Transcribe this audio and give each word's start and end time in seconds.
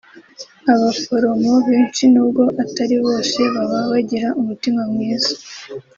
Abaforomo 0.73 1.51
benshi 1.67 2.03
nubwo 2.13 2.43
atari 2.63 2.95
bose 3.05 3.39
baba 3.53 3.79
bagira 3.91 4.27
umutima 4.41 4.81
mwiza 4.91 5.33